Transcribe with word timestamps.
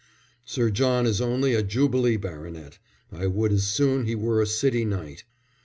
"Sir 0.45 0.71
John 0.71 1.05
is 1.05 1.21
only 1.21 1.53
a 1.53 1.61
Jubilee 1.61 2.17
baronet. 2.17 2.79
I 3.11 3.27
would 3.27 3.51
as 3.51 3.67
soon 3.67 4.07
he 4.07 4.15
were 4.15 4.41
a 4.41 4.47
city 4.47 4.83
knight." 4.83 5.25